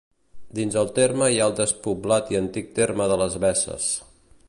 [0.59, 3.97] Dins el terme hi ha el despoblat i antic terme de les Besses.